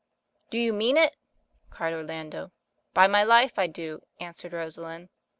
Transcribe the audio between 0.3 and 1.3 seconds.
Do you mean it?"